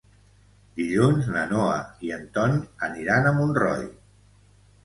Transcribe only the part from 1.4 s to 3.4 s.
Noa i en Ton aniran a